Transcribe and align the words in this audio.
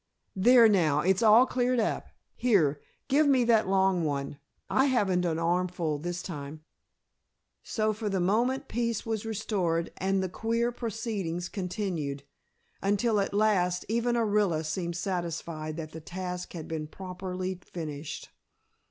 There 0.35 0.67
now, 0.67 1.01
it's 1.01 1.21
all 1.21 1.45
cleared 1.45 1.79
up. 1.79 2.07
Here, 2.35 2.81
give 3.07 3.27
me 3.27 3.43
that 3.43 3.67
long 3.67 4.03
one. 4.03 4.39
I 4.67 4.85
haven't 4.85 5.25
an 5.25 5.37
armful 5.37 5.99
this 5.99 6.23
time." 6.23 6.63
So 7.61 7.93
for 7.93 8.09
the 8.09 8.19
moment 8.19 8.67
peace 8.67 9.05
was 9.05 9.27
restored, 9.27 9.91
and 9.97 10.23
the 10.23 10.27
queer 10.27 10.71
proceedings 10.71 11.49
continued, 11.49 12.23
until 12.81 13.19
at 13.19 13.31
last 13.31 13.85
even 13.89 14.15
Orilla 14.15 14.65
seemed 14.65 14.95
satisfied 14.95 15.77
that 15.77 15.91
the 15.91 16.01
task 16.01 16.53
had 16.53 16.67
been 16.67 16.87
properly 16.87 17.53
finished. 17.63 18.29